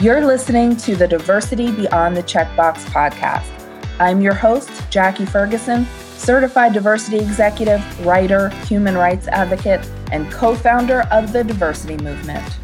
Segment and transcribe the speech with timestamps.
[0.00, 3.50] You're listening to the Diversity Beyond the Checkbox podcast.
[3.98, 11.00] I'm your host, Jackie Ferguson, certified diversity executive, writer, human rights advocate, and co founder
[11.10, 12.60] of the diversity movement.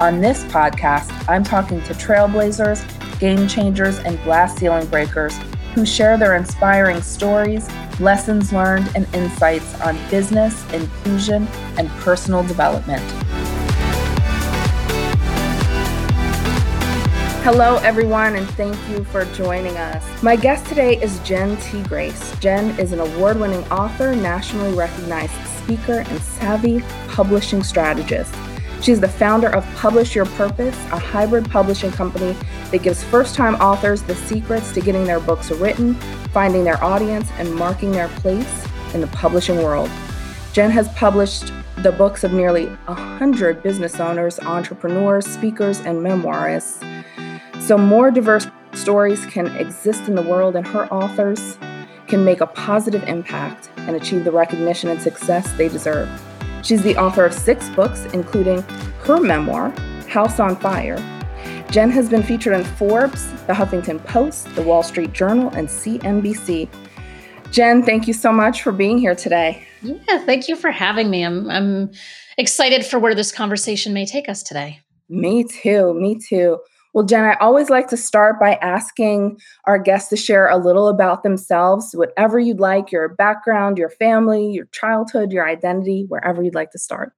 [0.00, 2.82] On this podcast, I'm talking to trailblazers,
[3.20, 5.36] game changers, and glass ceiling breakers
[5.74, 7.68] who share their inspiring stories,
[8.00, 13.04] lessons learned, and insights on business, inclusion, and personal development.
[17.42, 20.22] Hello, everyone, and thank you for joining us.
[20.22, 21.82] My guest today is Jenn T.
[21.84, 22.38] Grace.
[22.38, 28.34] Jenn is an award winning author, nationally recognized speaker, and savvy publishing strategist.
[28.82, 32.36] She's the founder of Publish Your Purpose, a hybrid publishing company
[32.72, 35.94] that gives first time authors the secrets to getting their books written,
[36.34, 39.90] finding their audience, and marking their place in the publishing world.
[40.52, 46.86] Jenn has published the books of nearly 100 business owners, entrepreneurs, speakers, and memoirists.
[47.60, 51.58] So, more diverse stories can exist in the world, and her authors
[52.06, 56.08] can make a positive impact and achieve the recognition and success they deserve.
[56.62, 58.62] She's the author of six books, including
[59.04, 59.70] her memoir,
[60.08, 60.96] House on Fire.
[61.70, 66.68] Jenn has been featured in Forbes, the Huffington Post, the Wall Street Journal, and CNBC.
[67.52, 69.64] Jenn, thank you so much for being here today.
[69.82, 71.24] Yeah, thank you for having me.
[71.24, 71.92] I'm, I'm
[72.38, 74.80] excited for where this conversation may take us today.
[75.08, 75.94] Me too.
[75.94, 76.58] Me too.
[76.92, 80.88] Well, Jenn, I always like to start by asking our guests to share a little
[80.88, 86.54] about themselves, whatever you'd like your background, your family, your childhood, your identity, wherever you'd
[86.54, 87.12] like to start.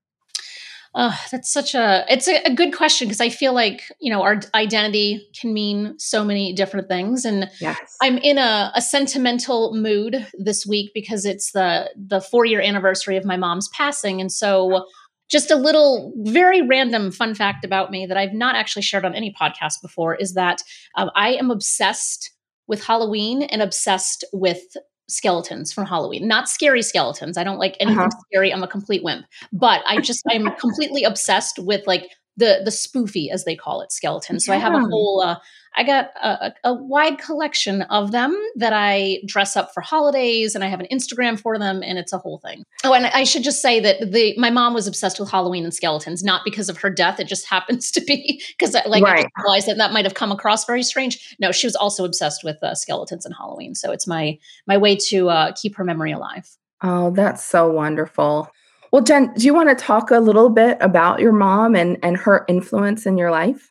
[0.94, 4.22] Oh, that's such a it's a, a good question because I feel like you know
[4.22, 7.96] our identity can mean so many different things, and yes.
[8.02, 13.16] I'm in a, a sentimental mood this week because it's the the four year anniversary
[13.16, 14.84] of my mom's passing, and so
[15.32, 19.14] just a little very random fun fact about me that I've not actually shared on
[19.14, 20.62] any podcast before is that
[20.96, 22.30] um, I am obsessed
[22.66, 24.60] with Halloween and obsessed with
[25.08, 26.28] skeletons from Halloween.
[26.28, 27.38] Not scary skeletons.
[27.38, 28.10] I don't like anything uh-huh.
[28.28, 28.52] scary.
[28.52, 29.24] I'm a complete wimp.
[29.52, 33.92] But I just I'm completely obsessed with like the the spoofy as they call it
[33.92, 34.46] skeletons.
[34.46, 34.58] So yeah.
[34.58, 35.36] I have a whole uh,
[35.74, 40.62] I got a, a, wide collection of them that I dress up for holidays, and
[40.62, 42.64] I have an Instagram for them, and it's a whole thing.
[42.84, 45.72] Oh, and I should just say that the my mom was obsessed with Halloween and
[45.72, 47.20] skeletons, not because of her death.
[47.20, 49.24] It just happens to be because, like, right.
[49.24, 51.34] I realized that that might have come across very strange.
[51.38, 54.96] No, she was also obsessed with uh, skeletons and Halloween, so it's my my way
[54.96, 56.48] to uh, keep her memory alive.
[56.82, 58.50] Oh, that's so wonderful.
[58.92, 62.16] Well, Jenn, do you want to talk a little bit about your mom and and
[62.18, 63.70] her influence in your life?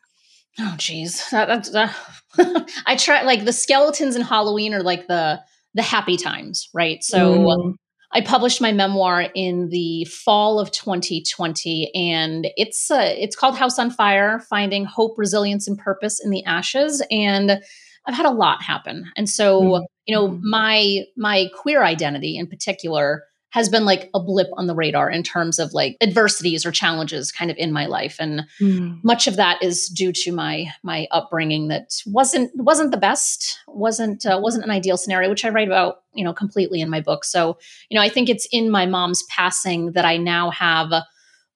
[0.59, 1.93] Oh, geez, that, that's uh,
[2.87, 5.39] I try like the skeletons in Halloween are like the
[5.75, 7.03] the happy times, right?
[7.03, 7.73] So mm.
[8.11, 13.77] I published my memoir in the fall of 2020, and it's uh, it's called House
[13.77, 17.05] on Fire: Finding Hope, Resilience, and Purpose in the Ashes.
[17.11, 17.61] And
[18.07, 19.85] I've had a lot happen, and so mm.
[20.07, 24.75] you know my my queer identity in particular has been like a blip on the
[24.75, 28.97] radar in terms of like adversities or challenges kind of in my life and mm.
[29.03, 34.25] much of that is due to my my upbringing that wasn't wasn't the best wasn't
[34.25, 37.23] uh, wasn't an ideal scenario which i write about you know completely in my book
[37.23, 37.57] so
[37.89, 40.91] you know i think it's in my mom's passing that i now have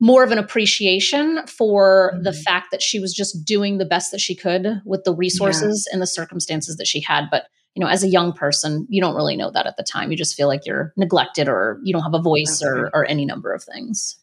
[0.02, 2.24] more of an appreciation for mm-hmm.
[2.24, 5.88] the fact that she was just doing the best that she could with the resources
[5.88, 5.94] yeah.
[5.94, 7.46] and the circumstances that she had but
[7.76, 10.10] you know, as a young person, you don't really know that at the time.
[10.10, 13.26] You just feel like you're neglected or you don't have a voice or, or any
[13.26, 14.18] number of things.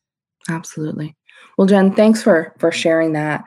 [0.49, 1.15] Absolutely.
[1.59, 2.75] Well, Jenn, thanks for for mm.
[2.75, 3.45] sharing that.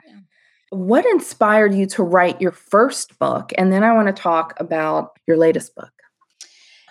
[0.70, 3.52] What inspired you to write your first book?
[3.58, 5.92] And then I want to talk about your latest book.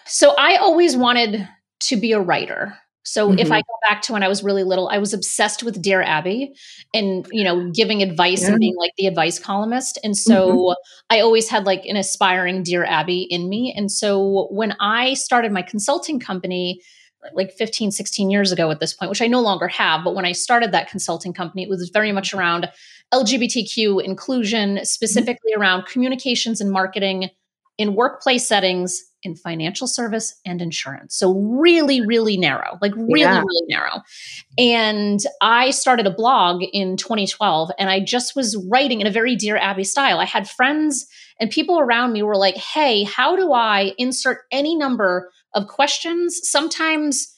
[0.05, 1.47] So I always wanted
[1.81, 2.77] to be a writer.
[3.05, 3.39] So mm-hmm.
[3.39, 3.71] if I mm-hmm.
[3.71, 6.53] go back to when I was really little, I was obsessed with Dear Abby
[6.93, 8.49] and, you know, giving advice yeah.
[8.49, 9.97] and being like the advice columnist.
[10.03, 11.15] And so mm-hmm.
[11.15, 13.73] I always had like an aspiring Dear Abby in me.
[13.77, 16.81] And so when I started my consulting company,
[17.33, 20.25] like 15, 16 years ago at this point, which I no longer have, but when
[20.25, 22.69] I started that consulting company, it was very much around
[23.13, 24.83] LGBTQ inclusion, mm-hmm.
[24.83, 25.61] specifically mm-hmm.
[25.61, 27.29] around communications and marketing
[27.77, 31.17] in workplace settings in financial service and insurance.
[31.17, 33.39] So really, really narrow, like really, yeah.
[33.39, 34.01] really narrow.
[34.57, 39.35] And I started a blog in 2012 and I just was writing in a very
[39.35, 40.19] Dear Abby style.
[40.19, 41.07] I had friends
[41.39, 46.39] and people around me were like, hey, how do I insert any number of questions?
[46.43, 47.34] Sometimes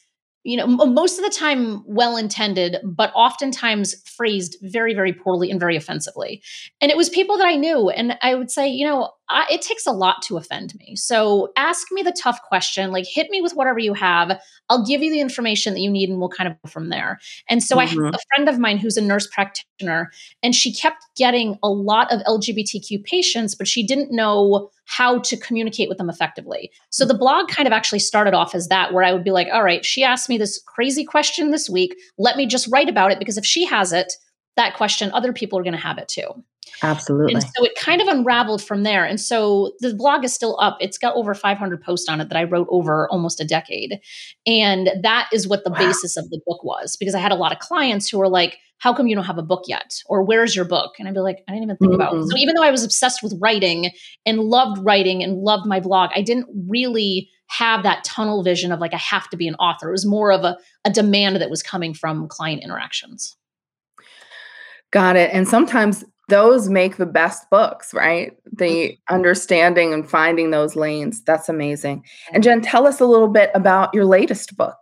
[0.48, 5.60] you know, most of the time well intended, but oftentimes phrased very, very poorly and
[5.60, 6.42] very offensively.
[6.80, 7.90] And it was people that I knew.
[7.90, 10.96] And I would say, you know, I, it takes a lot to offend me.
[10.96, 14.40] So ask me the tough question, like hit me with whatever you have.
[14.70, 17.20] I'll give you the information that you need and we'll kind of go from there.
[17.50, 18.00] And so mm-hmm.
[18.00, 20.12] I have a friend of mine who's a nurse practitioner
[20.42, 25.38] and she kept getting a lot of LGBTQ patients, but she didn't know how to
[25.38, 26.72] communicate with them effectively.
[26.90, 27.20] So the mm.
[27.20, 29.86] blog kind of actually started off as that, where I would be like, all right,
[29.86, 31.96] she asked me this crazy question this week.
[32.18, 34.14] Let me just write about it because if she has it,
[34.56, 36.28] that question, other people are going to have it too.
[36.84, 37.34] Absolutely.
[37.34, 39.04] And so it kind of unraveled from there.
[39.04, 40.78] And so the blog is still up.
[40.80, 44.00] It's got over 500 posts on it that I wrote over almost a decade.
[44.46, 45.78] And that is what the wow.
[45.78, 48.58] basis of the book was because I had a lot of clients who were like,
[48.80, 49.96] how come you don't have a book yet?
[50.08, 50.94] Or where's your book?
[51.00, 52.02] And I'd be like, I didn't even think mm-hmm.
[52.02, 52.24] about it.
[52.24, 52.38] So mm-hmm.
[52.38, 53.92] even though I was obsessed with writing
[54.26, 58.80] and loved writing and loved my blog, I didn't really have that tunnel vision of
[58.80, 59.90] like, I have to be an author.
[59.90, 63.36] It was more of a, a demand that was coming from client interactions.
[64.92, 65.32] Got it.
[65.34, 68.34] And sometimes those make the best books, right?
[68.52, 69.16] The mm-hmm.
[69.16, 71.24] understanding and finding those lanes.
[71.24, 72.04] That's amazing.
[72.34, 74.78] And Jenn, tell us a little bit about your latest book.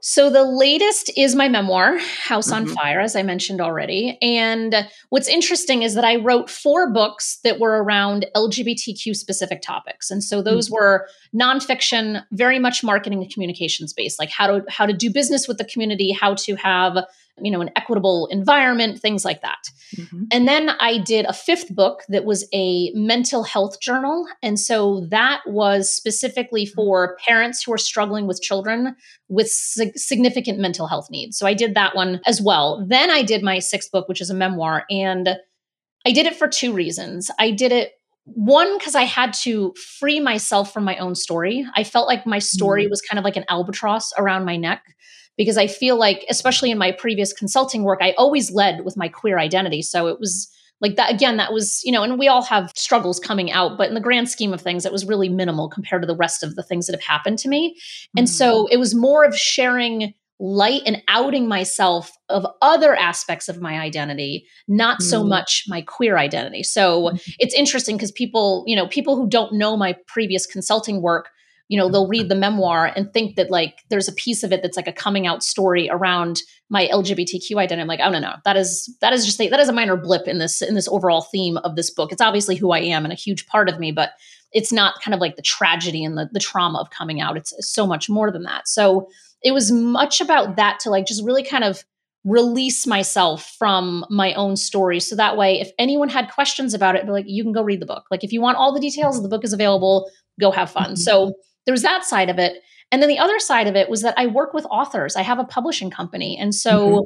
[0.00, 2.68] So the latest is my memoir, House mm-hmm.
[2.68, 4.18] on Fire, as I mentioned already.
[4.22, 10.10] And what's interesting is that I wrote four books that were around LGBTQ specific topics.
[10.10, 10.74] And so those mm-hmm.
[10.74, 15.48] were nonfiction, very much marketing and communications based, like how to how to do business
[15.48, 17.04] with the community, how to have
[17.42, 19.58] you know, an equitable environment, things like that.
[19.96, 20.24] Mm-hmm.
[20.30, 24.26] And then I did a fifth book that was a mental health journal.
[24.42, 26.74] And so that was specifically mm-hmm.
[26.74, 28.96] for parents who are struggling with children
[29.28, 31.38] with sig- significant mental health needs.
[31.38, 32.84] So I did that one as well.
[32.86, 34.84] Then I did my sixth book, which is a memoir.
[34.90, 35.36] And
[36.06, 37.30] I did it for two reasons.
[37.38, 37.92] I did it
[38.34, 42.38] one because i had to free myself from my own story i felt like my
[42.38, 42.90] story mm-hmm.
[42.90, 44.82] was kind of like an albatross around my neck
[45.38, 49.08] because I feel like, especially in my previous consulting work, I always led with my
[49.08, 49.80] queer identity.
[49.80, 53.18] So it was like that again, that was, you know, and we all have struggles
[53.18, 56.06] coming out, but in the grand scheme of things, it was really minimal compared to
[56.06, 57.74] the rest of the things that have happened to me.
[57.74, 58.18] Mm-hmm.
[58.18, 63.60] And so it was more of sharing light and outing myself of other aspects of
[63.60, 65.30] my identity not so mm.
[65.30, 67.30] much my queer identity so mm-hmm.
[67.40, 71.30] it's interesting because people you know people who don't know my previous consulting work
[71.68, 74.62] you know they'll read the memoir and think that like there's a piece of it
[74.62, 77.80] that's like a coming out story around my lgbtq identity.
[77.80, 78.34] I'm like oh no no.
[78.44, 80.88] That is that is just a, that is a minor blip in this in this
[80.88, 82.12] overall theme of this book.
[82.12, 84.12] It's obviously who i am and a huge part of me but
[84.52, 87.36] it's not kind of like the tragedy and the, the trauma of coming out.
[87.36, 88.66] It's so much more than that.
[88.66, 89.10] So
[89.42, 91.84] it was much about that to like just really kind of
[92.24, 95.00] release myself from my own story.
[95.00, 97.86] So that way if anyone had questions about it like you can go read the
[97.86, 98.04] book.
[98.10, 100.10] Like if you want all the details the book is available.
[100.40, 100.92] Go have fun.
[100.92, 100.94] Mm-hmm.
[100.96, 101.34] so
[101.66, 102.62] there was that side of it.
[102.90, 105.16] And then the other side of it was that I work with authors.
[105.16, 106.38] I have a publishing company.
[106.38, 107.04] And so mm-hmm.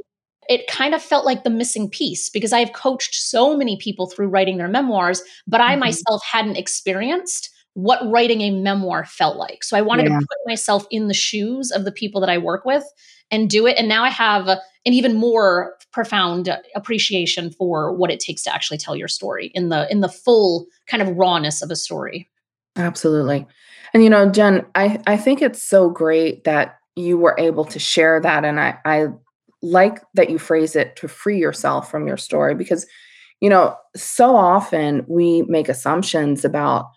[0.48, 4.28] it kind of felt like the missing piece because I've coached so many people through
[4.28, 5.80] writing their memoirs, but I mm-hmm.
[5.80, 9.64] myself hadn't experienced what writing a memoir felt like.
[9.64, 10.18] So I wanted yeah.
[10.18, 12.84] to put myself in the shoes of the people that I work with
[13.30, 13.78] and do it.
[13.78, 18.78] And now I have an even more profound appreciation for what it takes to actually
[18.78, 22.28] tell your story in the in the full kind of rawness of a story.
[22.76, 23.46] Absolutely.
[23.94, 27.78] And you know, Jenn, I, I think it's so great that you were able to
[27.78, 28.44] share that.
[28.44, 29.08] And I, I
[29.62, 32.86] like that you phrase it to free yourself from your story because,
[33.40, 36.90] you know, so often we make assumptions about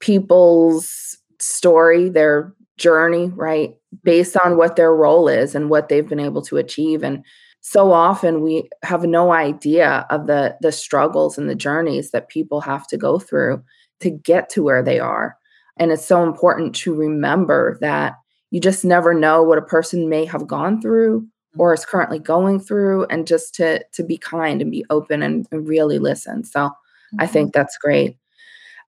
[0.00, 3.74] people's story, their journey, right?
[4.04, 7.02] Based on what their role is and what they've been able to achieve.
[7.02, 7.24] And
[7.60, 12.60] so often we have no idea of the the struggles and the journeys that people
[12.60, 13.62] have to go through
[14.00, 15.36] to get to where they are.
[15.78, 18.14] And it's so important to remember that
[18.50, 21.26] you just never know what a person may have gone through
[21.58, 25.46] or is currently going through and just to to be kind and be open and,
[25.50, 26.44] and really listen.
[26.44, 27.20] So mm-hmm.
[27.20, 28.16] I think that's great.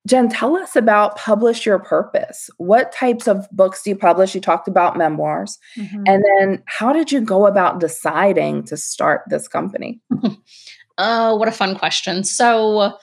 [0.07, 2.49] Jenn, tell us about Publish Your Purpose.
[2.57, 4.35] What types of books do you publish?
[4.35, 5.59] You talked about memoirs.
[5.77, 6.03] Mm-hmm.
[6.07, 10.01] And then how did you go about deciding to start this company?
[10.99, 12.25] oh, what a fun question.
[12.25, 12.97] So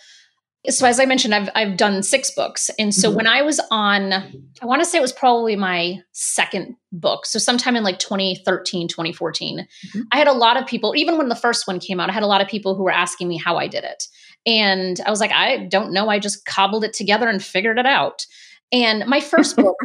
[0.70, 3.18] so as I mentioned, I've I've done six books, and so mm-hmm.
[3.18, 7.26] when I was on, I want to say it was probably my second book.
[7.26, 10.02] So sometime in like 2013, 2014, mm-hmm.
[10.12, 10.94] I had a lot of people.
[10.96, 12.92] Even when the first one came out, I had a lot of people who were
[12.92, 14.04] asking me how I did it,
[14.46, 16.10] and I was like, I don't know.
[16.10, 18.26] I just cobbled it together and figured it out.
[18.72, 19.78] And my first book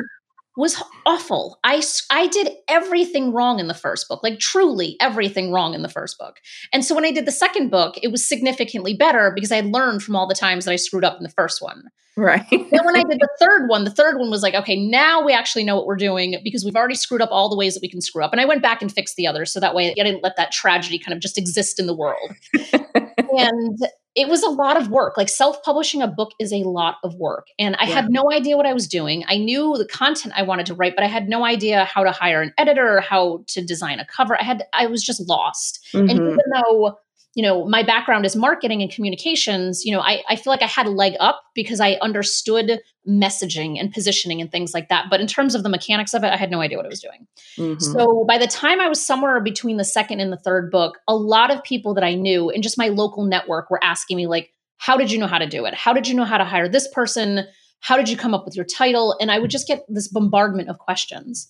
[0.57, 1.59] was awful.
[1.65, 5.89] I, I did everything wrong in the first book, like truly everything wrong in the
[5.89, 6.37] first book.
[6.73, 9.67] And so when I did the second book, it was significantly better because I had
[9.67, 11.85] learned from all the times that I screwed up in the first one.
[12.17, 12.45] Right.
[12.51, 15.33] then when I did the third one, the third one was like, okay, now we
[15.33, 17.89] actually know what we're doing because we've already screwed up all the ways that we
[17.89, 18.33] can screw up.
[18.33, 20.53] And I went back and fixed the others so that way I didn't let that
[20.53, 22.35] tragedy kind of just exist in the world.
[22.85, 23.79] and
[24.17, 25.17] it was a lot of work.
[25.17, 27.47] Like self publishing a book is a lot of work.
[27.59, 27.95] And I yeah.
[27.95, 29.25] had no idea what I was doing.
[29.29, 32.11] I knew the content I wanted to write, but I had no idea how to
[32.11, 34.39] hire an editor or how to design a cover.
[34.39, 35.87] I had, I was just lost.
[35.93, 36.09] Mm-hmm.
[36.09, 36.99] And even though
[37.35, 40.67] you know, my background is marketing and communications, you know, I, I feel like I
[40.67, 45.07] had a leg up because I understood messaging and positioning and things like that.
[45.09, 47.01] But in terms of the mechanics of it, I had no idea what I was
[47.01, 47.27] doing.
[47.57, 47.79] Mm-hmm.
[47.79, 51.15] So by the time I was somewhere between the second and the third book, a
[51.15, 54.51] lot of people that I knew and just my local network were asking me, like,
[54.79, 55.75] how did you know how to do it?
[55.75, 57.47] How did you know how to hire this person?
[57.79, 59.17] How did you come up with your title?
[59.21, 61.49] And I would just get this bombardment of questions.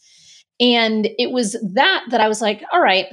[0.61, 3.07] And it was that that I was like, all right,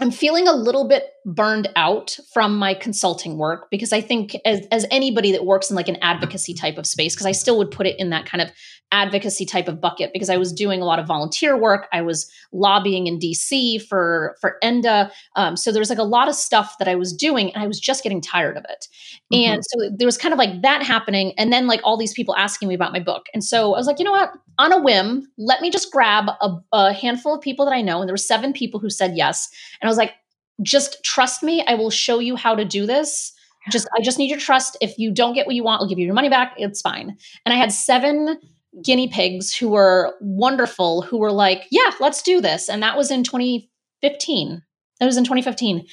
[0.00, 4.66] I'm feeling a little bit burned out from my consulting work because I think as,
[4.72, 7.70] as anybody that works in like an advocacy type of space, because I still would
[7.70, 8.50] put it in that kind of
[8.90, 11.86] advocacy type of bucket because I was doing a lot of volunteer work.
[11.92, 15.12] I was lobbying in DC for for ENDA.
[15.36, 17.66] Um, so there was like a lot of stuff that I was doing and I
[17.66, 18.88] was just getting tired of it.
[19.30, 19.52] Mm-hmm.
[19.52, 21.34] And so there was kind of like that happening.
[21.36, 23.26] And then like all these people asking me about my book.
[23.34, 24.32] And so I was like, you know what?
[24.56, 28.00] On a whim, let me just grab a, a handful of people that I know.
[28.00, 29.48] And there were seven people who said yes.
[29.80, 30.14] And I was like,
[30.62, 31.64] just trust me.
[31.66, 33.32] I will show you how to do this.
[33.70, 34.76] Just I just need your trust.
[34.80, 36.54] If you don't get what you want, I'll give you your money back.
[36.56, 37.16] It's fine.
[37.44, 38.38] And I had seven
[38.82, 42.68] guinea pigs who were wonderful, who were like, yeah, let's do this.
[42.68, 44.62] And that was in 2015.
[45.00, 45.86] That was in 2015.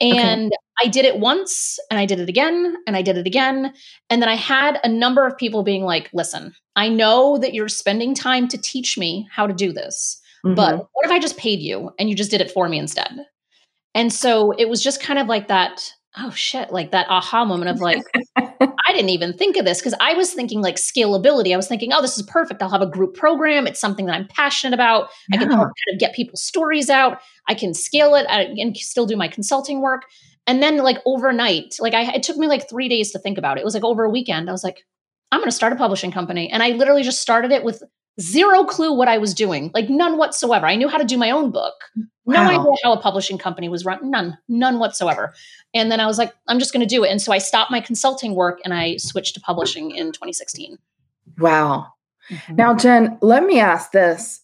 [0.00, 0.56] And okay.
[0.82, 3.72] I did it once and I did it again and I did it again.
[4.08, 7.68] And then I had a number of people being like, listen, I know that you're
[7.68, 10.54] spending time to teach me how to do this, mm-hmm.
[10.54, 13.26] but what if I just paid you and you just did it for me instead?
[13.94, 17.70] And so it was just kind of like that oh shit, like that aha moment
[17.70, 18.02] of like,
[18.36, 21.52] I didn't even think of this because I was thinking like scalability.
[21.52, 22.62] I was thinking, oh, this is perfect.
[22.62, 23.66] I'll have a group program.
[23.66, 25.08] It's something that I'm passionate about.
[25.28, 25.36] Yeah.
[25.36, 27.20] I can kind of get people's stories out.
[27.48, 30.02] I can scale it and still do my consulting work.
[30.46, 33.56] And then like overnight, like I, it took me like three days to think about
[33.56, 33.60] it.
[33.60, 34.48] It was like over a weekend.
[34.48, 34.84] I was like,
[35.30, 36.50] I'm going to start a publishing company.
[36.50, 37.84] And I literally just started it with
[38.20, 40.66] zero clue what I was doing, like none whatsoever.
[40.66, 41.74] I knew how to do my own book.
[42.26, 42.48] No wow.
[42.48, 43.98] idea how a publishing company was run.
[44.08, 45.34] None, none whatsoever.
[45.74, 47.10] And then I was like, I'm just going to do it.
[47.10, 50.76] And so I stopped my consulting work and I switched to publishing in 2016.
[51.38, 51.86] Wow.
[52.30, 52.56] Mm-hmm.
[52.56, 54.40] Now, Jenn, let me ask this.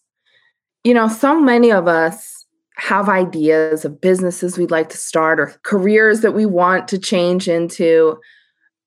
[0.85, 2.45] You know, so many of us
[2.77, 7.49] have ideas of businesses we'd like to start or careers that we want to change
[7.49, 8.19] into.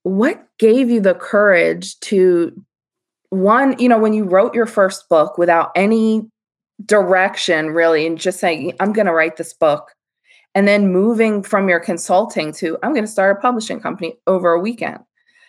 [0.04, 2.54] What gave you the courage to
[3.30, 6.30] one, you know, when you wrote your first book without any
[6.86, 9.94] direction really, and just saying, I'm going to write this book,
[10.56, 14.52] and then moving from your consulting to, I'm going to start a publishing company over
[14.52, 15.00] a weekend.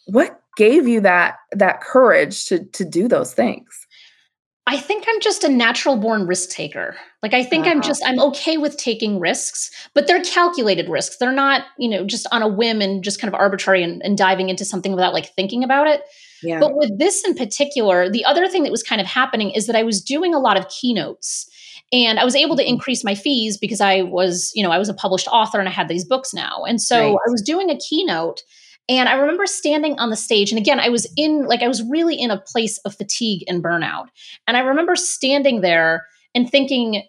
[0.06, 3.86] What gave you that that courage to to do those things?
[4.66, 6.96] I think I'm just a natural born risk taker.
[7.22, 7.76] Like I think uh-huh.
[7.76, 11.16] I'm just I'm okay with taking risks, but they're calculated risks.
[11.16, 14.18] They're not, you know, just on a whim and just kind of arbitrary and, and
[14.18, 16.02] diving into something without like thinking about it.
[16.42, 16.60] Yeah.
[16.60, 19.76] But with this in particular, the other thing that was kind of happening is that
[19.76, 21.48] I was doing a lot of keynotes
[21.92, 22.74] and I was able to mm-hmm.
[22.74, 25.72] increase my fees because I was, you know, I was a published author and I
[25.72, 26.64] had these books now.
[26.64, 27.18] And so right.
[27.26, 28.42] I was doing a keynote
[28.88, 31.82] and I remember standing on the stage and again I was in like I was
[31.82, 34.08] really in a place of fatigue and burnout.
[34.46, 37.02] And I remember standing there and thinking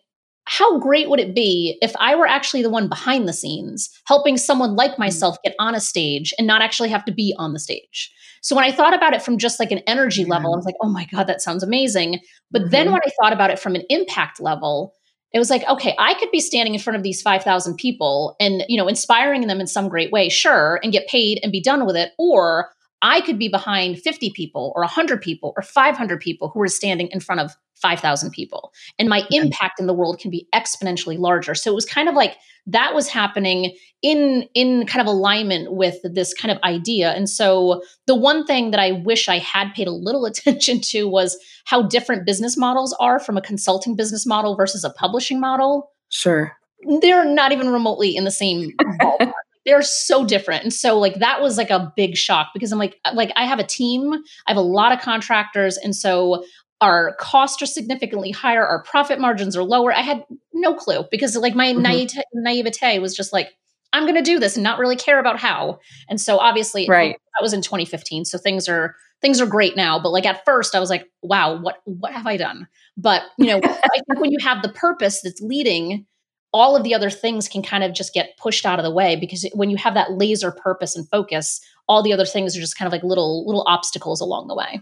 [0.45, 4.37] how great would it be if I were actually the one behind the scenes helping
[4.37, 5.03] someone like mm-hmm.
[5.03, 8.11] myself get on a stage and not actually have to be on the stage?
[8.41, 10.75] So when I thought about it from just like an energy level, I was like,
[10.81, 12.19] oh my God, that sounds amazing.
[12.49, 12.71] But mm-hmm.
[12.71, 14.95] then when I thought about it from an impact level,
[15.33, 18.65] it was like, okay, I could be standing in front of these 5,000 people and,
[18.67, 21.85] you know, inspiring them in some great way, sure, and get paid and be done
[21.85, 22.11] with it.
[22.17, 22.69] Or
[23.01, 27.07] I could be behind 50 people or 100 people or 500 people who are standing
[27.07, 28.71] in front of 5,000 people.
[28.99, 31.55] And my impact in the world can be exponentially larger.
[31.55, 35.97] So it was kind of like that was happening in in kind of alignment with
[36.03, 37.11] this kind of idea.
[37.11, 41.07] And so the one thing that I wish I had paid a little attention to
[41.07, 45.91] was how different business models are from a consulting business model versus a publishing model.
[46.09, 46.55] Sure.
[47.01, 49.33] They're not even remotely in the same ballpark
[49.65, 52.97] they're so different and so like that was like a big shock because i'm like
[53.13, 56.43] like i have a team i have a lot of contractors and so
[56.79, 61.35] our costs are significantly higher our profit margins are lower i had no clue because
[61.35, 62.19] like my mm-hmm.
[62.33, 63.51] naivete was just like
[63.93, 65.79] I'm going to do this and not really care about how.
[66.09, 67.13] And so obviously right.
[67.13, 68.25] that was in 2015.
[68.25, 71.59] So things are things are great now, but like at first I was like, wow,
[71.59, 72.67] what what have I done?
[72.97, 76.05] But, you know, I think when you have the purpose that's leading
[76.53, 79.15] all of the other things can kind of just get pushed out of the way
[79.15, 82.77] because when you have that laser purpose and focus, all the other things are just
[82.77, 84.81] kind of like little little obstacles along the way.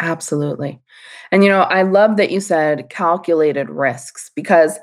[0.00, 0.80] Absolutely.
[1.32, 4.78] And you know, I love that you said calculated risks because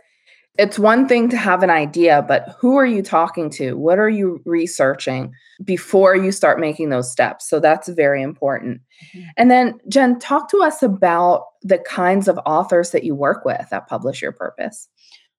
[0.59, 3.75] it's one thing to have an idea, but who are you talking to?
[3.75, 7.49] What are you researching before you start making those steps?
[7.49, 8.81] So that's very important.
[9.15, 9.27] Mm-hmm.
[9.37, 13.67] And then, Jenn, talk to us about the kinds of authors that you work with
[13.71, 14.87] that publish your purpose.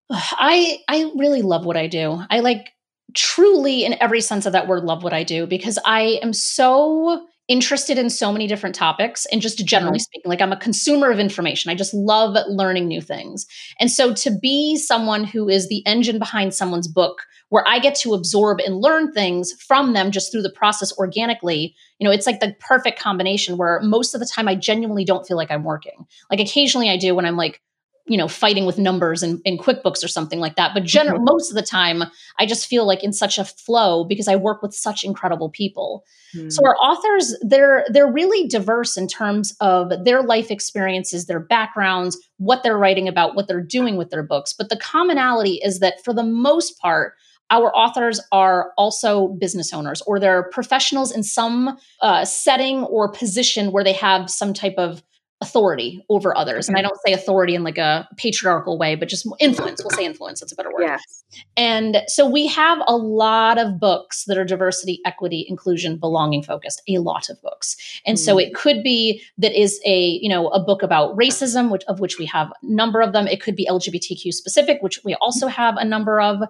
[0.11, 2.20] I I really love what I do.
[2.30, 2.70] I like
[3.14, 7.26] truly in every sense of that word love what I do because I am so
[7.46, 10.02] interested in so many different topics and just generally mm-hmm.
[10.02, 13.46] speaking like i'm a consumer of information i just love learning new things
[13.78, 17.18] and so to be someone who is the engine behind someone's book
[17.50, 21.75] where i get to absorb and learn things from them just through the process organically
[21.99, 25.26] you know it's like the perfect combination where most of the time i genuinely don't
[25.26, 27.61] feel like i'm working like occasionally i do when i'm like
[28.06, 31.32] you know fighting with numbers in, in quickbooks or something like that but general mm-hmm.
[31.32, 32.02] most of the time
[32.38, 36.04] i just feel like in such a flow because i work with such incredible people
[36.34, 36.49] mm-hmm.
[36.50, 42.18] so our authors they're they're really diverse in terms of their life experiences their backgrounds
[42.38, 46.02] what they're writing about what they're doing with their books but the commonality is that
[46.04, 47.14] for the most part
[47.50, 53.70] our authors are also business owners or they're professionals in some uh, setting or position
[53.70, 55.02] where they have some type of
[55.41, 56.69] authority over others.
[56.69, 59.83] And I don't say authority in like a patriarchal way, but just influence.
[59.83, 60.41] We'll say influence.
[60.41, 60.83] That's a better word.
[60.83, 61.25] Yes.
[61.57, 66.83] And so we have a lot of books that are diversity, equity, inclusion, belonging focused,
[66.88, 67.76] a lot of books.
[68.07, 68.21] And mm.
[68.21, 72.00] so it could be that is a, you know, a book about racism, which of
[72.00, 73.26] which we have a number of them.
[73.26, 76.43] It could be LGBTQ specific, which we also have a number of.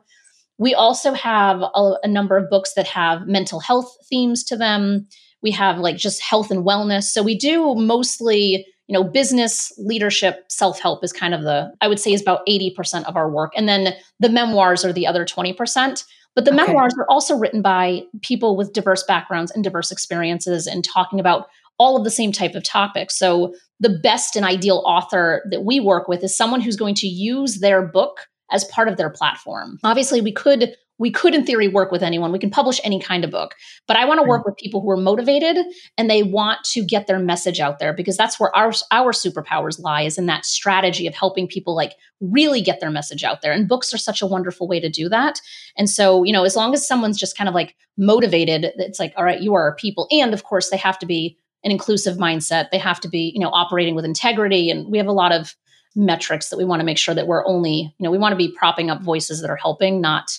[0.56, 5.08] We also have a, a number of books that have mental health themes to them.
[5.42, 7.04] We have like just health and wellness.
[7.04, 11.98] So we do mostly you know business leadership self-help is kind of the i would
[12.00, 13.52] say is about 80% of our work.
[13.56, 16.66] And then the memoirs are the other 20% but the okay.
[16.66, 21.46] memoirs are also written by people with diverse backgrounds and diverse experiences and talking about
[21.78, 23.18] all of the same type of topics.
[23.18, 27.06] So the best and ideal author that we work with is someone who's going to
[27.06, 29.78] use their book as part of their platform.
[29.84, 32.32] Obviously we could we could in theory work with anyone.
[32.32, 33.54] We can publish any kind of book
[33.86, 34.30] but i want to hmm.
[34.30, 35.56] work with people who are motivated
[35.98, 39.80] and they want to get their message out there because that's where our our superpowers
[39.80, 43.52] lie is in that strategy of helping people like really get their message out there
[43.52, 45.40] and books are such a wonderful way to do that.
[45.76, 49.12] And so you know as long as someone's just kind of like motivated it's like
[49.16, 52.18] all right you are a people and of course they have to be an inclusive
[52.18, 52.70] mindset.
[52.70, 55.54] They have to be you know operating with integrity and we have a lot of
[55.96, 58.36] metrics that we want to make sure that we're only you know we want to
[58.36, 60.30] be propping up voices that are helping not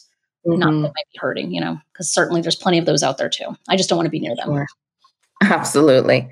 [0.46, 0.60] mm-hmm.
[0.60, 3.30] not that might be hurting, you know, because certainly there's plenty of those out there
[3.30, 3.56] too.
[3.70, 4.48] I just don't want to be near them.
[4.48, 4.68] Sure.
[5.44, 6.30] Absolutely.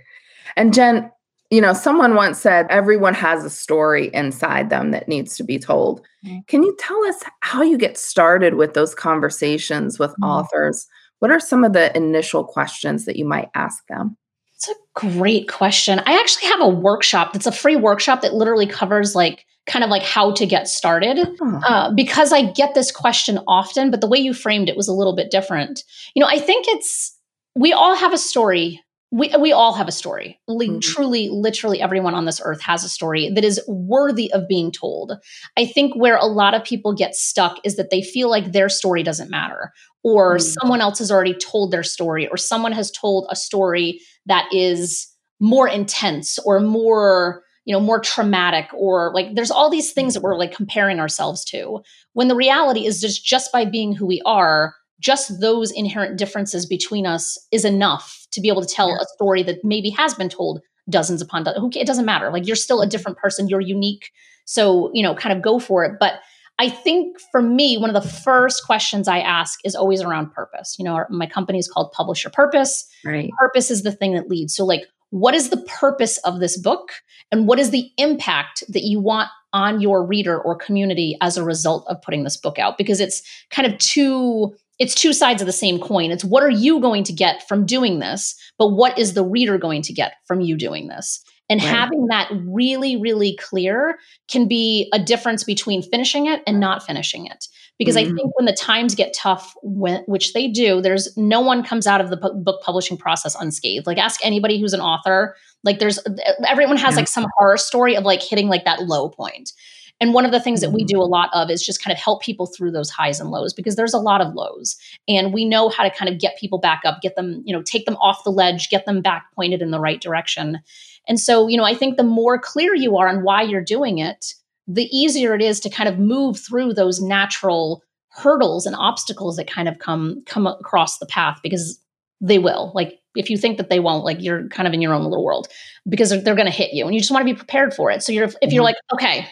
[0.56, 1.12] And Jenn,
[1.49, 5.60] you know, someone once said everyone has a story inside them that needs to be
[5.60, 6.02] told.
[6.26, 6.39] Mm-hmm.
[6.47, 10.23] Can you tell us how you get started with those conversations with mm-hmm.
[10.23, 10.88] authors?
[11.19, 14.17] What are some of the initial questions that you might ask them?
[14.56, 15.99] It's a great question.
[16.06, 19.89] I actually have a workshop that's a free workshop that literally covers like kind of
[19.89, 21.19] like how to get started
[21.65, 24.93] uh, because I get this question often, but the way you framed it was a
[24.93, 25.84] little bit different.
[26.15, 27.17] You know, I think it's
[27.56, 28.82] we all have a story.
[29.12, 30.39] We, we all have a story.
[30.67, 30.80] mm-hmm.
[30.80, 35.13] Truly, literally, everyone on this earth has a story that is worthy of being told.
[35.56, 38.69] I think where a lot of people get stuck is that they feel like their
[38.69, 39.71] story doesn't matter,
[40.04, 40.47] or mm-hmm.
[40.60, 45.08] someone else has already told their story, or someone has told a story that is
[45.39, 50.21] more intense or more you know more traumatic or like there's all these things that
[50.21, 50.39] we're mm-hmm.
[50.39, 51.82] like comparing ourselves to
[52.13, 56.65] when the reality is just just by being who we are just those inherent differences
[56.65, 58.97] between us is enough to be able to tell yeah.
[59.02, 61.76] a story that maybe has been told dozens upon dozens.
[61.76, 62.32] It doesn't matter.
[62.32, 62.89] Like you're still a mm-hmm.
[62.89, 63.47] different person.
[63.47, 64.12] You're unique.
[64.45, 65.93] So you know, kind of go for it.
[65.99, 66.19] But
[66.60, 70.76] I think for me, one of the first questions I ask is always around purpose.
[70.78, 72.88] You know, our, my company is called Publish Your Purpose.
[73.04, 73.30] Right.
[73.39, 74.56] Purpose is the thing that leads.
[74.56, 76.91] So, like, what is the purpose of this book?
[77.32, 81.43] And what is the impact that you want on your reader or community as a
[81.43, 82.80] result of putting this book out?
[82.80, 83.21] Because it's
[83.52, 86.10] kind of two it's two sides of the same coin.
[86.10, 89.60] It's what are you going to get from doing this but what is the reader
[89.60, 91.69] going to get from you doing this and right.
[91.69, 93.97] having that really really clear
[94.29, 97.47] can be a difference between finishing it and not finishing it
[97.79, 98.13] because mm-hmm.
[98.13, 101.88] I think when the times get tough, when, which they do, there's no one comes
[101.88, 103.88] out of the pu- book publishing process unscathed.
[103.88, 105.36] Like ask anybody who's an author.
[105.63, 105.99] Like there's
[106.47, 106.97] everyone has yeah.
[106.97, 109.53] like some horror story of like hitting like that low point.
[110.01, 110.97] And one of the things that we mm-hmm.
[110.97, 113.53] do a lot of is just kind of help people through those highs and lows
[113.53, 114.75] because there's a lot of lows.
[115.08, 117.62] And we know how to kind of get people back up, get them, you know,
[117.62, 120.60] take them off the ledge, get them back pointed in the right direction.
[121.07, 123.97] And so, you know, I think the more clear you are on why you're doing
[123.97, 124.33] it,
[124.67, 129.49] the easier it is to kind of move through those natural hurdles and obstacles that
[129.49, 131.79] kind of come come across the path because
[132.21, 132.71] they will.
[132.73, 135.25] Like if you think that they won't, like you're kind of in your own little
[135.25, 135.47] world
[135.89, 137.91] because they're, they're going to hit you, and you just want to be prepared for
[137.91, 138.01] it.
[138.01, 138.51] So you're if mm-hmm.
[138.51, 139.27] you're like, okay,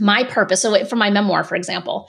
[0.00, 0.60] my purpose.
[0.60, 2.08] So for my memoir, for example,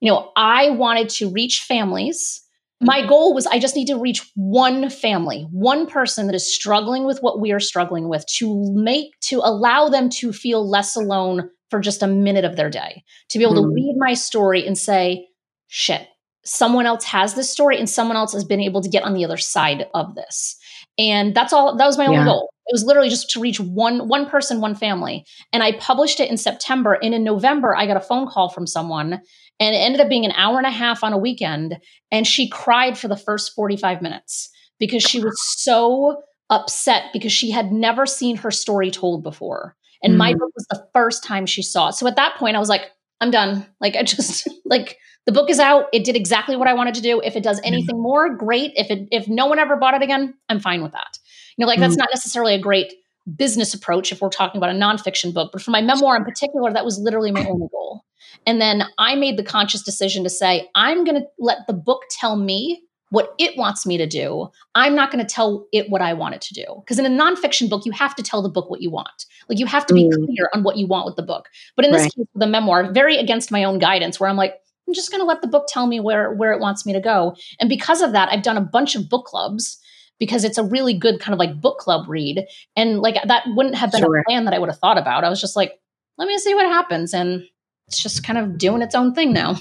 [0.00, 2.42] you know, I wanted to reach families.
[2.80, 7.04] My goal was I just need to reach one family, one person that is struggling
[7.04, 11.48] with what we are struggling with to make to allow them to feel less alone
[11.70, 13.02] for just a minute of their day.
[13.30, 13.70] To be able mm-hmm.
[13.70, 15.26] to read my story and say,
[15.68, 16.06] shit,
[16.44, 19.24] someone else has this story and someone else has been able to get on the
[19.24, 20.56] other side of this
[20.98, 24.08] and that's all that was my only goal it was literally just to reach one
[24.08, 27.96] one person one family and i published it in september and in november i got
[27.96, 29.20] a phone call from someone
[29.58, 31.78] and it ended up being an hour and a half on a weekend
[32.10, 37.50] and she cried for the first 45 minutes because she was so upset because she
[37.50, 40.18] had never seen her story told before and mm.
[40.18, 42.68] my book was the first time she saw it so at that point i was
[42.68, 45.86] like i'm done like i just like the book is out.
[45.92, 47.20] It did exactly what I wanted to do.
[47.20, 47.66] If it does mm-hmm.
[47.66, 48.72] anything more, great.
[48.76, 51.18] If it if no one ever bought it again, I'm fine with that.
[51.56, 52.00] You know, like that's mm-hmm.
[52.00, 52.94] not necessarily a great
[53.34, 56.72] business approach if we're talking about a nonfiction book, but for my memoir in particular,
[56.72, 58.04] that was literally my only goal.
[58.46, 62.02] And then I made the conscious decision to say, I'm going to let the book
[62.10, 64.48] tell me what it wants me to do.
[64.74, 66.64] I'm not going to tell it what I want it to do.
[66.80, 69.26] Because in a nonfiction book, you have to tell the book what you want.
[69.48, 70.26] Like you have to be mm.
[70.26, 71.48] clear on what you want with the book.
[71.76, 72.14] But in this right.
[72.14, 74.54] case, the memoir, very against my own guidance, where I'm like,
[74.86, 77.00] I'm just going to let the book tell me where where it wants me to
[77.00, 77.34] go.
[77.60, 79.78] And because of that, I've done a bunch of book clubs
[80.18, 82.46] because it's a really good kind of like book club read.
[82.76, 84.18] And like that wouldn't have been sure.
[84.18, 85.24] a plan that I would have thought about.
[85.24, 85.78] I was just like,
[86.18, 87.12] let me see what happens.
[87.12, 87.44] And
[87.88, 89.56] it's just kind of doing its own thing now.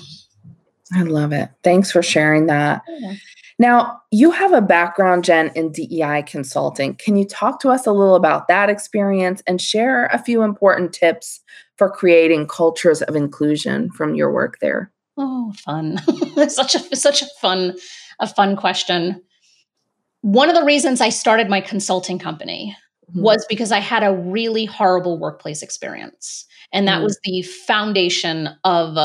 [0.94, 1.50] I love it.
[1.63, 2.82] Thanks for sharing that.
[2.88, 3.15] Yeah.
[3.58, 6.96] Now, you have a background, Jenn, in DEI consulting.
[6.96, 10.94] Can you talk to us a little about that experience and share a few important
[10.94, 11.39] tips
[11.78, 14.91] for creating cultures of inclusion from your work there?
[15.18, 15.98] Oh, fun.
[16.50, 17.78] such a such a fun
[18.20, 19.22] a fun question.
[20.26, 22.76] One of the reasons I started my consulting company
[23.08, 23.22] mm-hmm.
[23.22, 26.48] was because I had a really horrible workplace experience.
[26.74, 27.04] And that mm-hmm.
[27.04, 28.98] was the foundation of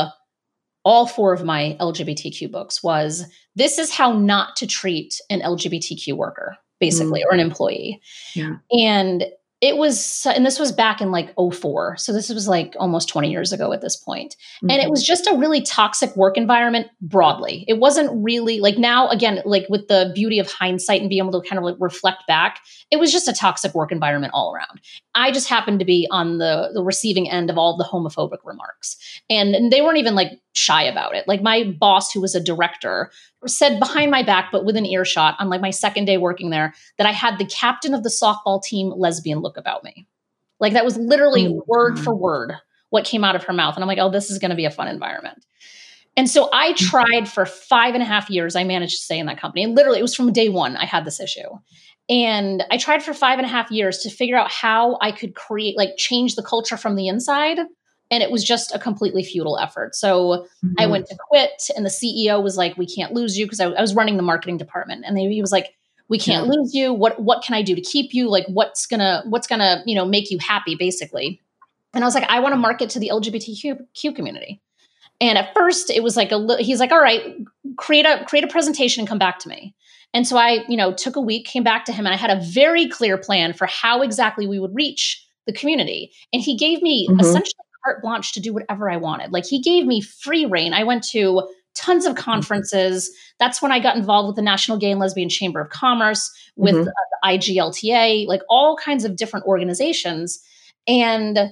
[0.83, 3.23] all four of my LGBTQ books was
[3.55, 7.29] this is how not to treat an LGBTQ worker basically mm-hmm.
[7.29, 8.01] or an employee.
[8.33, 8.55] Yeah.
[8.71, 9.25] And
[9.61, 13.29] it was and this was back in like 04 so this was like almost 20
[13.29, 14.35] years ago at this point.
[14.35, 14.71] Mm-hmm.
[14.71, 14.91] and it mm-hmm.
[14.91, 19.65] was just a really toxic work environment broadly it wasn't really like now again like
[19.69, 22.97] with the beauty of hindsight and being able to kind of like reflect back it
[22.97, 24.81] was just a toxic work environment all around
[25.15, 28.97] i just happened to be on the the receiving end of all the homophobic remarks
[29.29, 32.43] and, and they weren't even like shy about it like my boss who was a
[32.43, 33.09] director
[33.47, 37.07] said behind my back, but within earshot on like my second day working there, that
[37.07, 40.07] I had the captain of the softball team lesbian look about me.
[40.59, 42.53] Like that was literally oh, word for word
[42.89, 43.75] what came out of her mouth.
[43.75, 45.43] And I'm like, oh, this is going to be a fun environment.
[46.17, 46.85] And so I mm-hmm.
[46.85, 48.55] tried for five and a half years.
[48.55, 49.63] I managed to stay in that company.
[49.63, 51.47] And literally, it was from day one I had this issue.
[52.09, 55.33] And I tried for five and a half years to figure out how I could
[55.33, 57.59] create, like, change the culture from the inside
[58.11, 59.95] and it was just a completely futile effort.
[59.95, 60.73] So mm-hmm.
[60.77, 63.67] I went to quit, and the CEO was like, "We can't lose you," because I,
[63.67, 65.73] I, was running the marketing department, and he was like,
[66.09, 66.53] "We can't yeah.
[66.53, 66.93] lose you.
[66.93, 68.29] What what can I do to keep you?
[68.29, 71.41] Like, what's gonna what's gonna you know make you happy, basically?"
[71.93, 74.61] And I was like, "I want to market to the LGBTQ community."
[75.21, 77.37] And at first, it was like a he's like, "All right,
[77.77, 79.73] create a create a presentation and come back to me."
[80.13, 82.31] And so I, you know, took a week, came back to him, and I had
[82.31, 86.11] a very clear plan for how exactly we would reach the community.
[86.33, 87.21] And he gave me mm-hmm.
[87.21, 89.31] essentially carte blanche to do whatever I wanted.
[89.31, 90.73] Like he gave me free reign.
[90.73, 92.23] I went to tons of mm-hmm.
[92.23, 93.11] conferences.
[93.39, 96.75] That's when I got involved with the National Gay and Lesbian Chamber of Commerce, with
[96.75, 96.87] mm-hmm.
[96.87, 96.91] uh,
[97.23, 100.41] the IGLTA, like all kinds of different organizations.
[100.87, 101.51] And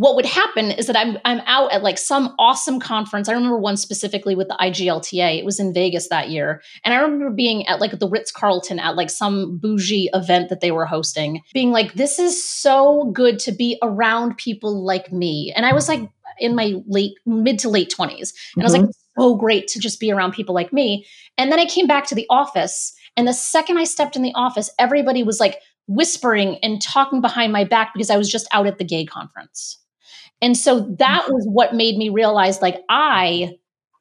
[0.00, 3.28] what would happen is that I'm I'm out at like some awesome conference.
[3.28, 5.38] I remember one specifically with the IGLTA.
[5.38, 6.62] It was in Vegas that year.
[6.82, 10.70] And I remember being at like the Ritz-Carlton at like some bougie event that they
[10.70, 15.52] were hosting, being like, this is so good to be around people like me.
[15.54, 16.08] And I was like
[16.38, 18.08] in my late mid to late 20s.
[18.08, 18.60] And mm-hmm.
[18.62, 19.20] I was like, mm-hmm.
[19.20, 21.06] so great to just be around people like me.
[21.36, 22.94] And then I came back to the office.
[23.18, 25.58] And the second I stepped in the office, everybody was like
[25.88, 29.76] whispering and talking behind my back because I was just out at the gay conference.
[30.42, 33.56] And so that was what made me realize like I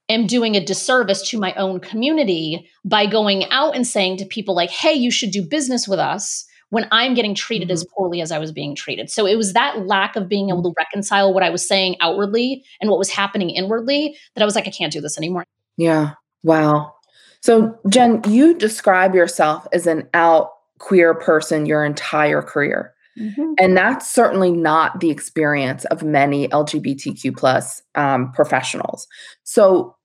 [0.07, 4.55] am doing a disservice to my own community by going out and saying to people
[4.55, 7.73] like, "Hey, you should do business with us." when I'm getting treated mm-hmm.
[7.73, 9.09] as poorly as I was being treated.
[9.09, 10.69] So it was that lack of being able mm-hmm.
[10.69, 14.55] to reconcile what I was saying outwardly and what was happening inwardly that I was
[14.55, 15.45] like, I can't do this anymore.
[15.77, 16.11] Yeah.
[16.43, 16.93] Wow.
[17.41, 22.93] So, Jenn, you describe yourself as an out queer person your entire career.
[23.19, 23.53] Mm-hmm.
[23.59, 29.07] And that's certainly not the experience of many LGBTQ plus um, professionals.
[29.43, 29.95] So,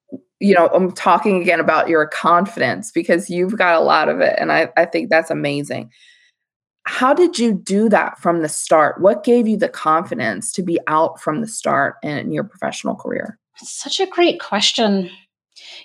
[0.41, 4.35] you know, I'm talking again about your confidence because you've got a lot of it.
[4.39, 5.91] And I, I think that's amazing.
[6.87, 9.01] How did you do that from the start?
[9.01, 13.39] What gave you the confidence to be out from the start in your professional career?
[13.57, 15.09] Such a great question.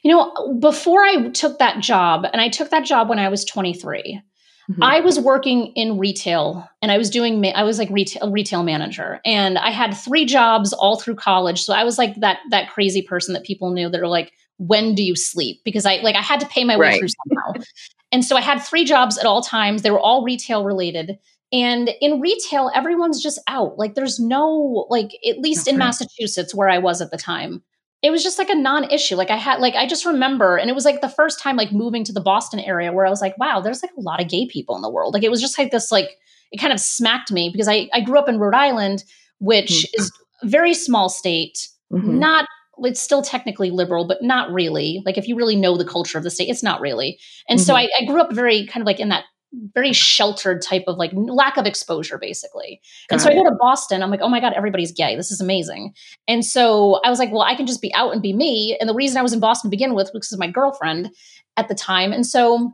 [0.01, 3.45] You know, before I took that job, and I took that job when I was
[3.45, 4.21] 23,
[4.69, 4.83] Mm-hmm.
[4.83, 9.19] I was working in retail and I was doing, I was like retail, retail manager
[9.25, 11.63] and I had three jobs all through college.
[11.63, 14.93] So I was like that, that crazy person that people knew that are like, when
[14.93, 15.61] do you sleep?
[15.65, 17.63] Because I like, I had to pay my way through somehow.
[18.11, 19.81] and so I had three jobs at all times.
[19.81, 21.17] They were all retail related.
[21.51, 23.79] And in retail, everyone's just out.
[23.79, 27.63] Like there's no, like, at least in Massachusetts where I was at the time,
[28.01, 30.73] it was just like a non-issue like i had like i just remember and it
[30.73, 33.37] was like the first time like moving to the boston area where i was like
[33.37, 35.57] wow there's like a lot of gay people in the world like it was just
[35.57, 36.17] like this like
[36.51, 39.03] it kind of smacked me because i i grew up in rhode island
[39.39, 40.01] which mm-hmm.
[40.01, 42.19] is a very small state mm-hmm.
[42.19, 42.47] not
[42.81, 46.23] it's still technically liberal but not really like if you really know the culture of
[46.23, 47.65] the state it's not really and mm-hmm.
[47.65, 49.25] so I, I grew up very kind of like in that
[49.73, 53.33] very sheltered type of like lack of exposure basically Got and so it.
[53.33, 55.93] i go to boston i'm like oh my god everybody's gay this is amazing
[56.27, 58.87] and so i was like well i can just be out and be me and
[58.87, 61.09] the reason i was in boston to begin with was because my girlfriend
[61.57, 62.71] at the time and so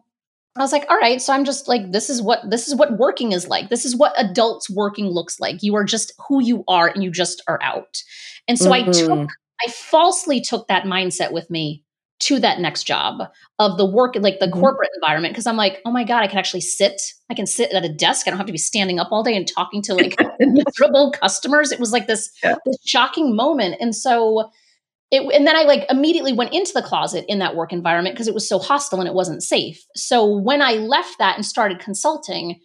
[0.57, 2.97] I was like, all right, so I'm just like, this is what this is what
[2.97, 3.69] working is like.
[3.69, 5.61] This is what adults working looks like.
[5.61, 8.01] You are just who you are and you just are out.
[8.47, 8.89] And so mm-hmm.
[8.89, 9.29] I took,
[9.67, 11.83] I falsely took that mindset with me
[12.25, 13.21] to that next job
[13.59, 14.59] of the work like the mm-hmm.
[14.59, 17.71] corporate environment because i'm like oh my god i can actually sit i can sit
[17.71, 19.93] at a desk i don't have to be standing up all day and talking to
[19.93, 22.55] like miserable customers it was like this, yeah.
[22.65, 24.49] this shocking moment and so
[25.11, 28.27] it and then i like immediately went into the closet in that work environment because
[28.27, 31.79] it was so hostile and it wasn't safe so when i left that and started
[31.79, 32.59] consulting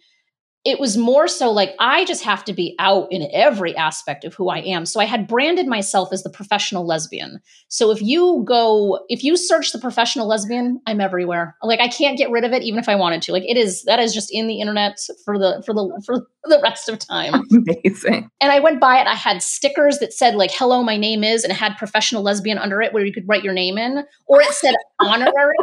[0.63, 4.35] it was more so like I just have to be out in every aspect of
[4.35, 4.85] who I am.
[4.85, 7.39] So I had branded myself as the professional lesbian.
[7.67, 11.55] So if you go, if you search the professional lesbian, I'm everywhere.
[11.63, 13.31] Like I can't get rid of it even if I wanted to.
[13.31, 16.59] Like it is that is just in the internet for the for the for the
[16.61, 17.33] rest of time.
[17.51, 18.29] Amazing.
[18.39, 19.07] And I went by it.
[19.07, 22.59] I had stickers that said like "Hello, my name is," and it had professional lesbian
[22.59, 25.55] under it, where you could write your name in, or it said honorary.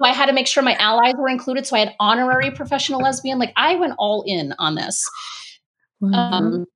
[0.00, 1.66] So I had to make sure my allies were included.
[1.66, 3.38] So I had honorary professional lesbian.
[3.38, 5.04] Like I went all in on this.
[6.02, 6.14] Mm-hmm.
[6.14, 6.66] Um,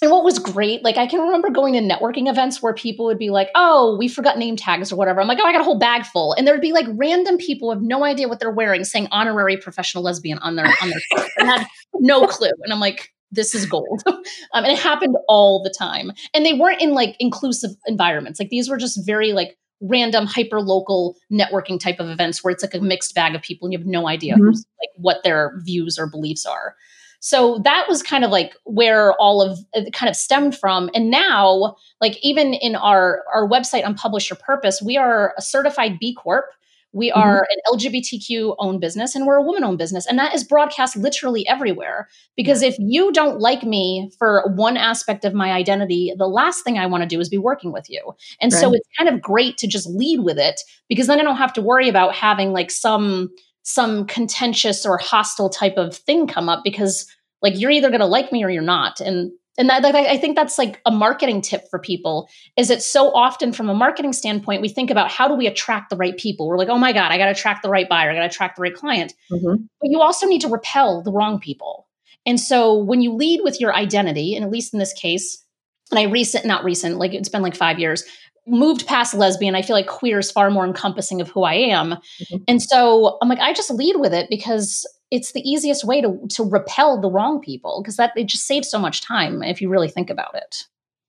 [0.00, 3.18] and what was great, like I can remember going to networking events where people would
[3.18, 5.64] be like, "Oh, we forgot name tags or whatever." I'm like, "Oh, I got a
[5.64, 8.84] whole bag full," and there'd be like random people with no idea what they're wearing,
[8.84, 12.52] saying "honorary professional lesbian" on their on their shirt, and had no clue.
[12.62, 14.22] And I'm like, "This is gold," um,
[14.54, 16.12] and it happened all the time.
[16.32, 20.60] And they weren't in like inclusive environments; like these were just very like random hyper
[20.60, 23.78] local networking type of events where it's like a mixed bag of people and you
[23.78, 24.48] have no idea mm-hmm.
[24.48, 26.74] like what their views or beliefs are
[27.20, 30.88] so that was kind of like where all of it kind of stemmed from.
[30.94, 35.42] And now, like even in our our website on Publish Your Purpose, we are a
[35.42, 36.46] certified B Corp.
[36.92, 37.20] We mm-hmm.
[37.20, 40.06] are an LGBTQ owned business and we're a woman owned business.
[40.06, 42.08] And that is broadcast literally everywhere.
[42.36, 46.78] Because if you don't like me for one aspect of my identity, the last thing
[46.78, 48.14] I want to do is be working with you.
[48.40, 48.60] And right.
[48.60, 51.52] so it's kind of great to just lead with it because then I don't have
[51.54, 53.30] to worry about having like some
[53.62, 57.06] some contentious or hostile type of thing come up because
[57.42, 60.36] like you're either going to like me or you're not and and that, i think
[60.36, 64.62] that's like a marketing tip for people is it so often from a marketing standpoint
[64.62, 67.12] we think about how do we attract the right people we're like oh my god
[67.12, 69.62] i got to attract the right buyer i got to attract the right client mm-hmm.
[69.80, 71.86] but you also need to repel the wrong people
[72.24, 75.44] and so when you lead with your identity and at least in this case
[75.90, 78.04] and i recent not recent like it's been like five years
[78.50, 79.54] moved past lesbian.
[79.54, 81.90] I feel like queer is far more encompassing of who I am.
[81.90, 82.36] Mm-hmm.
[82.48, 86.18] And so I'm like, I just lead with it because it's the easiest way to
[86.30, 89.68] to repel the wrong people because that it just saves so much time if you
[89.68, 90.64] really think about it.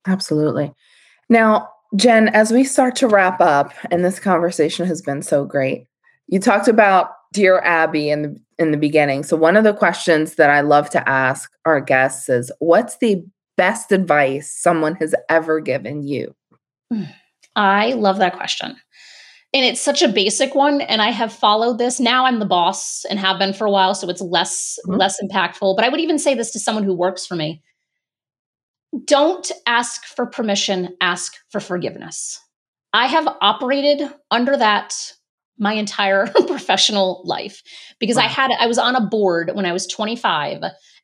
[0.07, 0.73] Absolutely.
[1.29, 5.85] Now, Jenn, as we start to wrap up, and this conversation has been so great,
[6.27, 9.23] you talked about dear Abby in the in the beginning.
[9.23, 13.23] So one of the questions that I love to ask our guests is, what's the
[13.57, 16.35] best advice someone has ever given you?
[17.55, 18.77] I love that question.
[19.53, 20.81] And it's such a basic one.
[20.81, 21.99] And I have followed this.
[21.99, 23.95] Now I'm the boss and have been for a while.
[23.95, 24.99] So it's less, mm-hmm.
[24.99, 25.75] less impactful.
[25.75, 27.63] But I would even say this to someone who works for me.
[29.05, 32.39] Don't ask for permission, ask for forgiveness.
[32.93, 34.93] I have operated under that
[35.59, 37.61] my entire professional life
[37.99, 38.23] because wow.
[38.23, 40.63] I had I was on a board when I was 25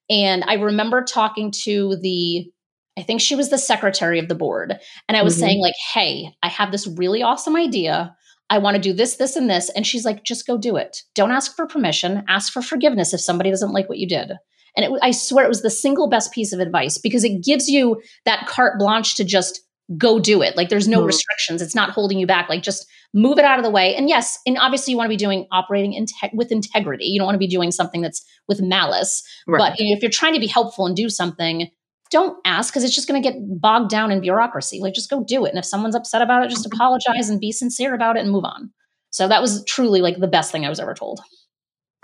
[0.09, 2.49] and I remember talking to the
[2.97, 4.73] I think she was the secretary of the board
[5.07, 5.41] and I was mm-hmm.
[5.41, 8.15] saying like hey I have this really awesome idea
[8.49, 11.03] I want to do this this and this and she's like just go do it
[11.15, 14.31] don't ask for permission ask for forgiveness if somebody doesn't like what you did
[14.77, 17.67] and it, I swear it was the single best piece of advice because it gives
[17.67, 19.61] you that carte blanche to just
[19.97, 20.57] go do it.
[20.57, 21.05] Like there's no mm.
[21.05, 21.61] restrictions.
[21.61, 22.49] It's not holding you back.
[22.49, 23.95] Like just move it out of the way.
[23.95, 27.05] And yes, and obviously you want to be doing operating in te- with integrity.
[27.05, 29.23] You don't want to be doing something that's with malice.
[29.47, 29.59] Right.
[29.59, 31.69] But you know, if you're trying to be helpful and do something,
[32.11, 34.79] don't ask because it's just going to get bogged down in bureaucracy.
[34.79, 35.49] Like just go do it.
[35.49, 38.45] And if someone's upset about it, just apologize and be sincere about it and move
[38.45, 38.71] on.
[39.09, 41.21] So that was truly like the best thing I was ever told.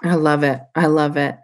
[0.01, 0.59] I love it.
[0.75, 1.37] I love it.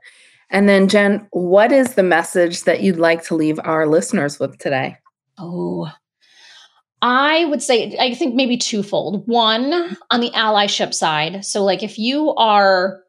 [0.50, 4.58] And then Jenn, what is the message that you'd like to leave our listeners with
[4.58, 4.98] today?
[5.38, 5.91] Oh,
[7.02, 9.28] I would say, I think maybe twofold.
[9.28, 11.46] One, on the allyship side.
[11.46, 13.04] So, like, if you are,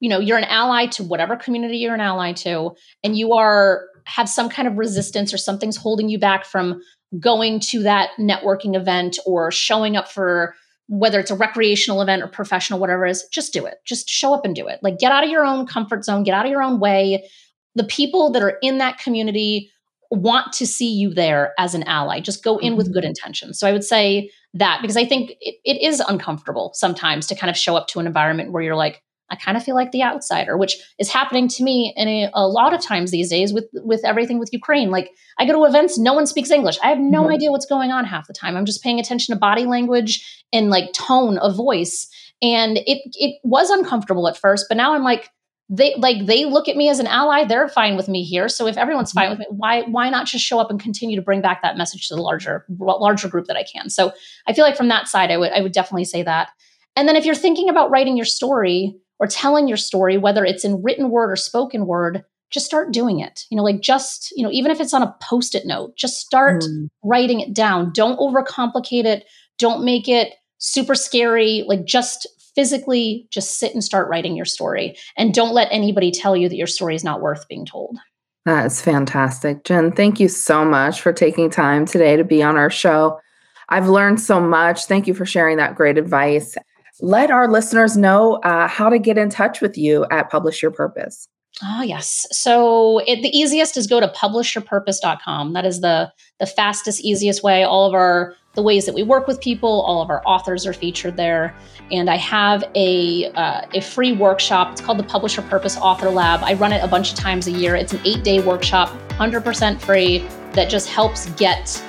[0.00, 2.74] you know, you're an ally to whatever community you're an ally to,
[3.04, 6.80] and you are, have some kind of resistance or something's holding you back from
[7.20, 10.54] going to that networking event or showing up for
[10.88, 13.78] whether it's a recreational event or professional, whatever it is, just do it.
[13.84, 14.78] Just show up and do it.
[14.82, 17.28] Like, get out of your own comfort zone, get out of your own way.
[17.74, 19.70] The people that are in that community
[20.10, 22.20] want to see you there as an ally.
[22.20, 22.76] Just go in mm-hmm.
[22.76, 23.58] with good intentions.
[23.58, 27.50] So I would say that because I think it, it is uncomfortable sometimes to kind
[27.50, 30.02] of show up to an environment where you're like, I kind of feel like the
[30.02, 33.66] outsider, which is happening to me in a, a, lot of times these days with
[33.74, 34.90] with everything with Ukraine.
[34.90, 36.78] Like I go to events, no one speaks English.
[36.82, 37.32] I have no mm-hmm.
[37.32, 38.56] idea what's going on half the time.
[38.56, 42.08] I'm just paying attention to body language and like tone of voice.
[42.42, 45.30] And it it was uncomfortable at first, but now I'm like,
[45.68, 48.68] they like they look at me as an ally they're fine with me here so
[48.68, 51.40] if everyone's fine with me why why not just show up and continue to bring
[51.40, 54.12] back that message to the larger larger group that i can so
[54.46, 56.50] i feel like from that side i would i would definitely say that
[56.94, 60.64] and then if you're thinking about writing your story or telling your story whether it's
[60.64, 64.42] in written word or spoken word just start doing it you know like just you
[64.42, 66.88] know even if it's on a post-it note just start mm.
[67.02, 69.24] writing it down don't overcomplicate it
[69.58, 72.26] don't make it super scary like just
[72.56, 76.56] physically just sit and start writing your story and don't let anybody tell you that
[76.56, 77.98] your story is not worth being told.
[78.46, 79.64] That is fantastic.
[79.64, 83.20] Jenn, thank you so much for taking time today to be on our show.
[83.68, 84.86] I've learned so much.
[84.86, 86.56] Thank you for sharing that great advice.
[87.00, 90.70] Let our listeners know uh, how to get in touch with you at Publish Your
[90.70, 91.28] Purpose.
[91.62, 92.26] Oh, yes.
[92.32, 95.54] So it, the easiest is go to publishyourpurpose.com.
[95.54, 97.64] That is the, the fastest, easiest way.
[97.64, 99.82] All of our the ways that we work with people.
[99.82, 101.54] All of our authors are featured there.
[101.92, 104.72] And I have a, uh, a free workshop.
[104.72, 106.40] It's called the Publish Your Purpose Author Lab.
[106.42, 107.76] I run it a bunch of times a year.
[107.76, 111.80] It's an eight day workshop, 100% free, that just helps get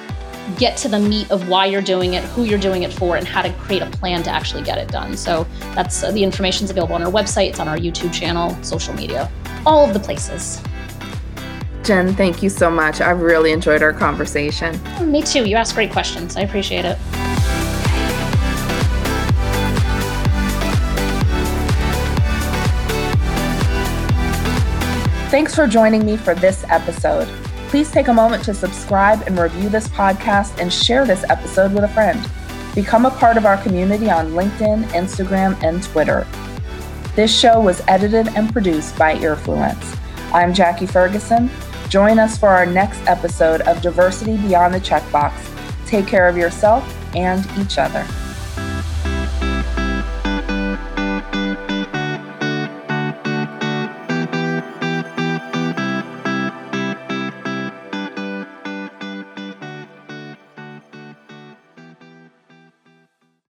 [0.56, 3.28] get to the meat of why you're doing it, who you're doing it for, and
[3.28, 5.18] how to create a plan to actually get it done.
[5.18, 8.94] So that's uh, the information's available on our website, it's on our YouTube channel, social
[8.94, 9.30] media,
[9.66, 10.62] all of the places.
[11.84, 13.00] Jenn, thank you so much.
[13.00, 14.80] I've really enjoyed our conversation.
[14.98, 15.48] Oh, me too.
[15.48, 16.36] You asked great questions.
[16.36, 16.98] I appreciate it.
[25.30, 27.28] Thanks for joining me for this episode.
[27.68, 31.84] Please take a moment to subscribe and review this podcast and share this episode with
[31.84, 32.26] a friend.
[32.74, 36.26] Become a part of our community on LinkedIn, Instagram, and Twitter.
[37.18, 40.00] This show was edited and produced by Earfluence.
[40.32, 41.50] I'm Jackie Ferguson.
[41.90, 45.34] Join us for our next episode of Diversity Beyond the Checkbox.
[45.86, 48.08] Take care of yourself and each other.